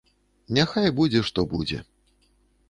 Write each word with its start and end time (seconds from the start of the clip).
Няхай 0.57 0.89
будзе, 1.01 1.21
што 1.29 1.45
будзе. 1.53 1.79